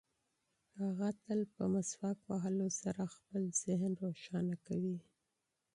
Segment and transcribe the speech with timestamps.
[0.81, 4.97] هغه تل په مسواک وهلو سره خپل ذهن روښانه کوي.